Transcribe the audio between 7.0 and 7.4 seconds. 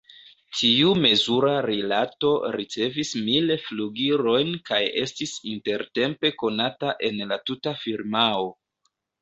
en